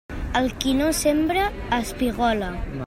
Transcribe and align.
El 0.39 0.47
qui 0.63 0.73
no 0.79 0.87
sembra, 1.01 1.45
espigola. 1.81 2.53